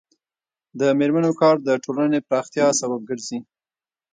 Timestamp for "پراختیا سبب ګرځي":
2.27-3.39